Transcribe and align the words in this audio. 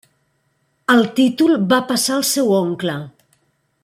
El 0.93 1.03
títol 1.19 1.53
va 1.75 1.81
passar 1.93 2.17
al 2.17 2.25
seu 2.33 2.51
oncle. 2.65 2.97